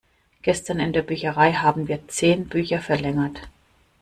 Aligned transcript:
Gestern 0.41 0.79
in 0.79 0.93
der 0.93 1.03
Bücherei 1.03 1.53
haben 1.53 1.87
wir 1.87 2.07
zehn 2.07 2.49
Bücher 2.49 2.79
verlängert. 2.81 3.43